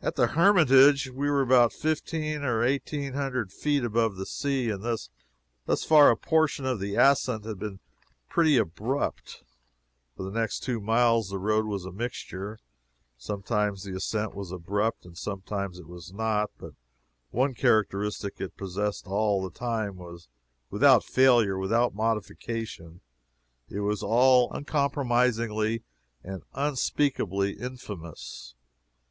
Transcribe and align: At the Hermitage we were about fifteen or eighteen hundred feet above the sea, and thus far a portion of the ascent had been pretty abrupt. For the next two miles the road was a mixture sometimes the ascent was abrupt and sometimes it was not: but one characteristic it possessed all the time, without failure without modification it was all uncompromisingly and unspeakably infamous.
At 0.00 0.16
the 0.16 0.28
Hermitage 0.28 1.10
we 1.10 1.28
were 1.28 1.42
about 1.42 1.74
fifteen 1.74 2.44
or 2.44 2.64
eighteen 2.64 3.12
hundred 3.12 3.52
feet 3.52 3.84
above 3.84 4.16
the 4.16 4.24
sea, 4.24 4.70
and 4.70 4.82
thus 4.82 5.10
far 5.84 6.10
a 6.10 6.16
portion 6.16 6.64
of 6.64 6.80
the 6.80 6.94
ascent 6.96 7.44
had 7.44 7.58
been 7.58 7.78
pretty 8.30 8.56
abrupt. 8.56 9.44
For 10.16 10.22
the 10.22 10.30
next 10.30 10.60
two 10.60 10.80
miles 10.80 11.28
the 11.28 11.36
road 11.38 11.66
was 11.66 11.84
a 11.84 11.92
mixture 11.92 12.58
sometimes 13.18 13.84
the 13.84 13.94
ascent 13.96 14.34
was 14.34 14.50
abrupt 14.50 15.04
and 15.04 15.14
sometimes 15.14 15.78
it 15.78 15.88
was 15.88 16.10
not: 16.10 16.50
but 16.56 16.72
one 17.30 17.52
characteristic 17.52 18.40
it 18.40 18.56
possessed 18.56 19.06
all 19.06 19.42
the 19.42 19.50
time, 19.50 20.00
without 20.70 21.04
failure 21.04 21.58
without 21.58 21.94
modification 21.94 23.02
it 23.68 23.80
was 23.80 24.02
all 24.02 24.50
uncompromisingly 24.54 25.82
and 26.24 26.44
unspeakably 26.54 27.52
infamous. 27.58 28.54